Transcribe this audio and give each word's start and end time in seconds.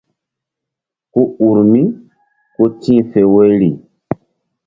Ku 1.11 1.21
ur 1.47 1.57
mí 1.71 1.81
ku 2.53 2.63
tih 2.81 3.03
fe 3.11 3.21
woyri. 3.33 3.69